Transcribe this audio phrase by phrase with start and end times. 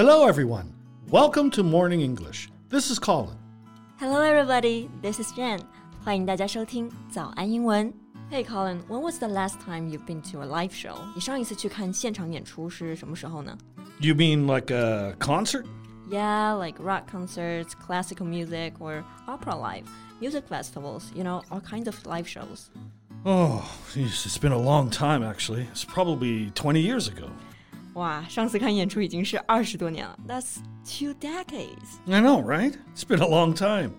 [0.00, 0.72] Hello, everyone.
[1.10, 2.48] Welcome to Morning English.
[2.68, 3.36] This is Colin.
[3.98, 4.88] Hello, everybody.
[5.02, 5.60] This is Jen.
[6.04, 7.92] 欢迎大家收听早安英文。
[8.30, 8.80] Hey, Colin.
[8.88, 10.96] When was the last time you've been to a live show?
[11.14, 13.56] 你上一次去看现场演出是什么时候呢
[14.00, 15.64] You mean like a concert?
[16.10, 19.86] Yeah, like rock concerts, classical music, or opera live,
[20.20, 21.04] music festivals.
[21.14, 22.70] You know, all kinds of live shows.
[23.24, 25.66] Oh, geez, it's been a long time, actually.
[25.72, 27.28] It's probably 20 years ago.
[27.94, 30.18] 哇，上次看演出已经是二十多年了。
[30.28, 31.98] That's two decades.
[32.06, 32.74] I know, right?
[32.94, 33.92] It's been a long time.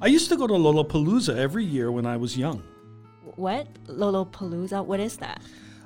[0.00, 2.62] I used to go to Lollapalooza every year when I was young.
[3.36, 3.66] What?
[3.86, 4.84] Lollapalooza?
[4.84, 5.40] What is that?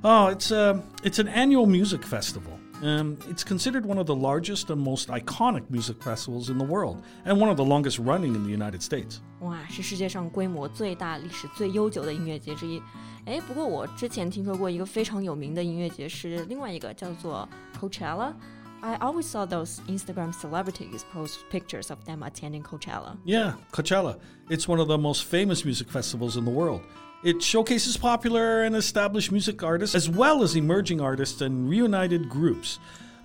[0.05, 2.53] Oh, it's a it's an annual music festival.
[2.83, 7.03] Um, it's considered one of the largest and most iconic music festivals in the world,
[7.25, 9.19] and one of the longest running in the United States.
[9.41, 12.81] 哇，是世界上规模最大、历史最悠久的音乐节之一。
[13.25, 17.49] 哎，不过我之前听说过一个非常有名的音乐节是另外一个叫做
[17.81, 23.17] Coachella。I always saw those Instagram celebrities post pictures of them attending Coachella.
[23.25, 24.19] Yeah, Coachella.
[24.49, 26.83] It's one of the most famous music festivals in the world.
[27.23, 32.79] It showcases popular and established music artists as well as emerging artists and reunited groups.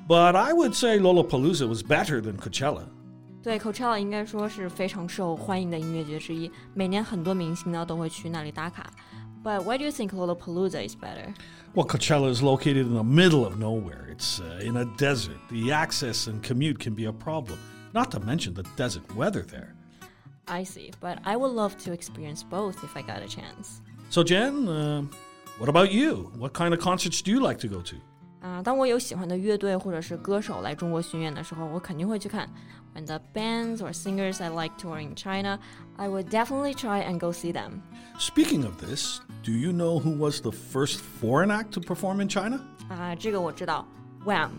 [0.08, 2.88] But I would say Lollapalooza was better than Coachella.
[3.44, 8.90] 对，Coachella 应该说是非常受欢迎的音乐节之一，每年很多明星呢都会去那里打卡。
[9.44, 11.34] But why do you think Lollapalooza is better?
[11.76, 14.08] Well, Coachella is located in the middle of nowhere.
[14.10, 15.38] It's uh, in a desert.
[15.52, 17.60] The access and commute can be a problem,
[17.94, 19.76] not to mention the desert weather there.
[20.48, 23.82] I see, but I would love to experience both if I got a chance.
[24.10, 25.06] So, Jen, uh,
[25.58, 26.32] what about you?
[26.38, 27.96] What kind of concerts do you like to go to?
[28.42, 32.50] 啊、当我有喜欢的乐队或者是歌手来中国巡演的时候，我肯定会去看。
[32.94, 35.58] When the bands or singers I like tour in China,
[35.96, 37.82] I would definitely try and go see them.
[38.20, 42.28] Speaking of this, do you know who was the first foreign act to perform in
[42.28, 42.60] China?
[42.90, 43.88] 啊、这个我知道，
[44.26, 44.50] Wham，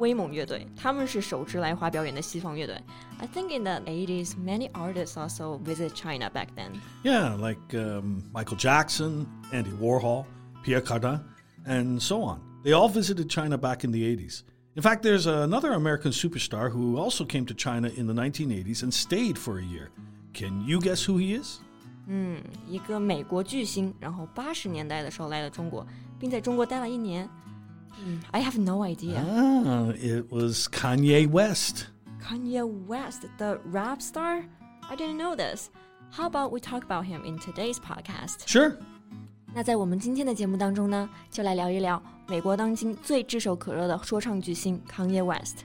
[0.00, 2.76] 威猛乐队，他们是首支来华表演的西方乐队。
[3.18, 6.80] I think in the 80s, many artists also visit China back then.
[7.02, 10.24] Yeah, like um, Michael Jackson, Andy Warhol,
[10.62, 11.20] Pierre Cardin,
[11.66, 12.40] and so on.
[12.62, 14.42] They all visited China back in the 80s.
[14.74, 18.92] In fact, there's another American superstar who also came to China in the 1980s and
[18.92, 19.88] stayed for a year.
[20.34, 21.60] Can you guess who he is?
[22.68, 25.86] 一个美国巨星，然后八十年代的时候来了中国，
[26.20, 27.26] 并在中国待了一年。
[28.04, 29.22] 嗯，I have no idea.
[29.24, 31.86] Ah, it was Kanye West.
[32.22, 34.44] Kanye West, the rap star?
[34.88, 35.70] I didn't know this.
[36.10, 38.46] How about we talk about him in today's podcast?
[38.46, 38.76] Sure.
[39.54, 45.64] 那在我们今天的节目当中呢，就来聊一聊美国当今最炙手可热的说唱巨星 Kanye West。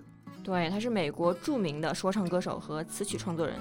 [0.42, 3.56] 对，他是美国着名的说唱歌手和词曲创作人。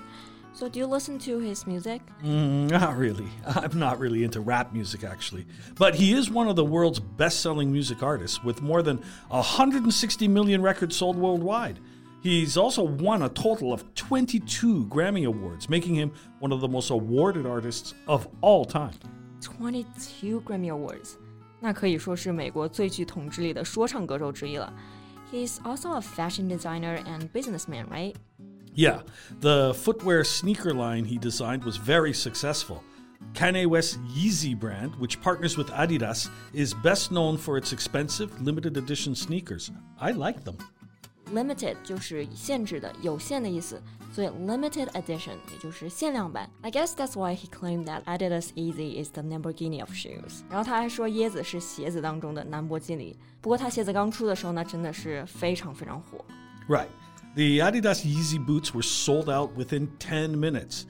[0.53, 1.99] So do you listen to his music?
[2.23, 3.27] Mm, not really.
[3.45, 5.45] I'm not really into rap music, actually.
[5.77, 10.27] But he is one of the world's best selling music artists with more than 160
[10.29, 11.79] million records sold worldwide.
[12.23, 16.89] He's also won a total of 22 Grammy Awards, making him one of the most
[16.89, 18.93] awarded artists of all time.
[19.41, 21.17] Twenty-two Grammy Awards，
[21.59, 24.73] 那可以说是美国最具统治力的说唱歌手之一了。
[25.30, 28.16] He's also a fashion designer and businessman, right?
[28.74, 29.02] Yeah,
[29.40, 32.82] the footwear sneaker line he designed was very successful.
[33.32, 38.76] Kanye West's Yeezy brand, which partners with Adidas, is best known for its expensive limited
[38.76, 39.70] edition sneakers.
[40.00, 40.56] I like them
[41.34, 43.80] limited 就是限制的、有限的意思，
[44.12, 46.48] 所以 limited edition 也就是限量版。
[46.62, 50.42] I guess that's why he claimed that Adidas Yeezy is the Lamborghini of shoes。
[50.48, 53.16] 然后他还说椰子是鞋子当中的兰博基尼。
[53.40, 56.24] 不过他鞋子刚出的时候呢，真的是非常非常火。
[56.68, 56.88] Right,
[57.34, 60.84] the Adidas Yeezy boots were sold out within ten minutes.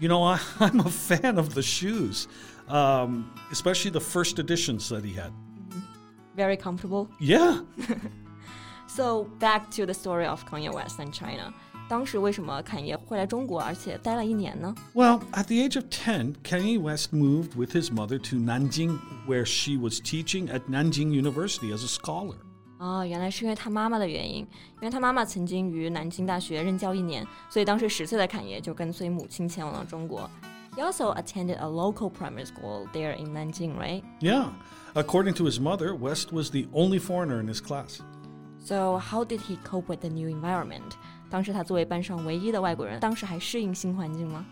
[0.00, 2.26] You know, I, am a fan of the shoes,
[2.68, 5.30] um, especially the first editions that he had.
[5.30, 5.80] Mm-hmm.
[6.36, 7.08] Very comfortable.
[7.20, 7.60] Yeah.
[8.87, 11.53] So back to the story of Kanye West and China.
[11.87, 14.75] 当时为什么侃爷会来中国，而且待了一年呢？
[14.93, 19.43] Well, at the age of 10, Kanye West moved with his mother to Nanjing, where
[19.43, 22.35] she was teaching at Nanjing University as a scholar.
[22.77, 30.29] 哦，原来是因为他妈妈的原因，因为他妈妈曾经于南京大学任教一年，所以当时十岁的侃爷就跟随母亲前往了中国。
[30.75, 34.03] He also attended a local primary school there in Nanjing, right?
[34.21, 34.51] Yeah.
[34.93, 37.99] According to his mother, West was the only foreigner in his class.
[38.63, 40.91] So how did he cope with the new environment?
[41.29, 44.45] 当时他作为班上唯一的外国人，当时还适应新环境吗？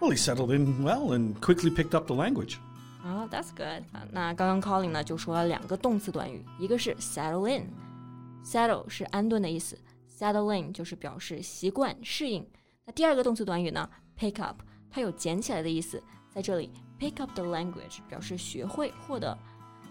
[0.00, 2.56] Well, he settled in well and quickly picked up the language.
[3.02, 4.06] 啊、t h a t s good 啊。
[4.10, 9.78] 那刚刚 Colin 呢就说了两个动词短语，一个是 settle in，settle 是安顿的意思，
[10.08, 12.46] settle in 就是表示习惯、适应。
[12.84, 13.88] 那第二个动词短语呢，
[14.18, 14.60] pick up，
[14.90, 19.36] 它有捡起来的意思，在这里 pick up the language 表示学会、获得。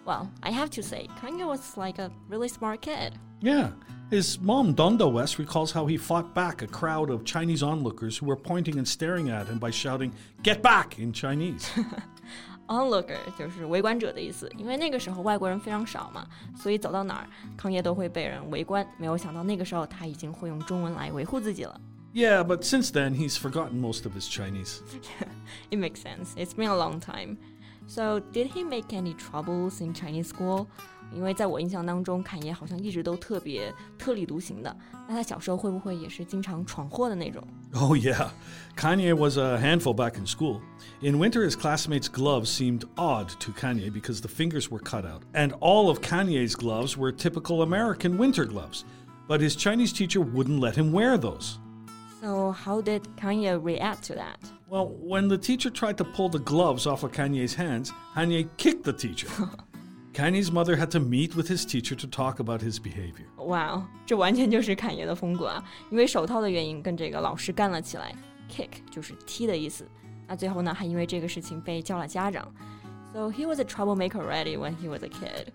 [0.05, 3.13] Well, I have to say, Kanye was like a really smart kid.
[3.39, 3.71] Yeah.
[4.09, 8.25] His mom, Donda West, recalls how he fought back a crowd of Chinese onlookers who
[8.25, 10.11] were pointing and staring at him by shouting,
[10.43, 10.99] Get back!
[10.99, 11.69] in Chinese.
[12.67, 16.25] Onlooker 就是围观者的意思，因为那个时候外国人非常少嘛，
[16.55, 18.85] 所以走到哪儿，康业都会被人围观。
[18.97, 21.79] 没有想到那个时候他已经会用中文来维护自己了。
[22.13, 24.81] yeah, but since then, he's forgotten most of his Chinese.
[25.69, 26.33] It makes sense.
[26.35, 27.37] It's been a long time.
[27.87, 30.67] So, did he make any troubles in Chinese school?
[31.13, 34.73] 因为在我印象当中，侃爷好像一直都特别特立独行的。
[35.09, 37.45] 那他小时候会不会也是经常闯祸的那种？
[37.73, 38.29] Oh, yeah.
[38.77, 40.61] Kanye was a handful back in school.
[41.01, 45.23] In winter, his classmates' gloves seemed odd to Kanye because the fingers were cut out,
[45.33, 48.85] and all of Kanye's gloves were typical American winter gloves.
[49.27, 51.59] But his Chinese teacher wouldn't let him wear those.
[52.25, 54.37] So, how did Kanye react to that?
[54.69, 58.83] Well, when the teacher tried to pull the gloves off of Kanye's hands, Kanye kicked
[58.83, 59.27] the teacher.
[60.13, 63.25] Kanye's mother had to meet with his teacher to talk about his behavior.
[63.37, 65.63] 哇哦，这完全就是侃爷的风格啊！
[65.89, 68.13] 因为手套的原因，跟这个老师干了起来。
[68.49, 69.87] Kick 就是踢的意思。
[70.27, 72.53] 那最后呢，还因为这个事情被叫了家长。
[73.13, 75.47] So he was a troublemaker already when he was a kid.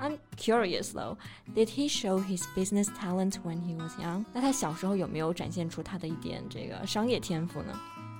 [0.00, 1.16] I'm curious though,
[1.54, 4.24] did he show his business talent when he was young?
[4.32, 7.78] 那他小时候有没有展现出他的一点这个商业天赋呢？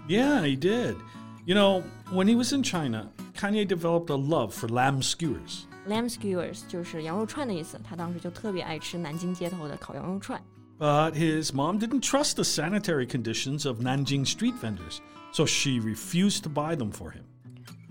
[0.09, 0.97] Yeah, he did.
[1.45, 1.83] You know,
[2.13, 5.65] when he was in China, Kanye developed a love for lamb skewers.
[5.89, 10.41] Lamb skewers 就是羊肉串的意思，他当时就特别爱吃南京街头的烤羊肉串。
[10.79, 15.01] But his mom didn't trust the sanitary conditions of Nanjing street vendors,
[15.33, 17.25] so she refused to buy them for him.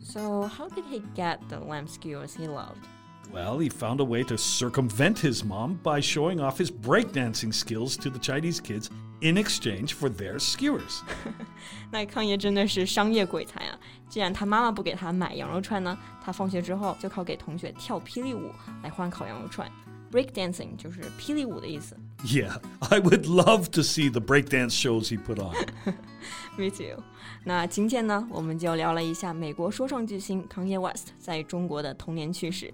[0.01, 2.87] So how did he get the lamb skewers he loved?
[3.33, 7.95] Well, he found a way to circumvent his mom by showing off his breakdancing skills
[7.99, 8.89] to the Chinese kids
[9.21, 10.99] in exchange for their skewers.
[11.91, 13.79] 那康爷真的是商业鬼才啊！
[14.09, 18.51] 既然他妈妈不给他买羊肉串呢，他放学之后就靠给同学跳霹雳舞
[18.83, 19.71] 来换烤羊肉串。
[20.11, 21.95] Break dancing 就是霹雳舞的意思。
[22.25, 25.55] Yeah, I would love to see the breakdance shows he put on.
[26.57, 27.01] Me too。
[27.45, 32.73] 那今天呢，我们就聊了一下美国说唱巨星康耶 West 在中国的童年趣事。